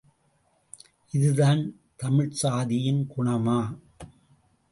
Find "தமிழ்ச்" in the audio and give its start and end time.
1.95-2.39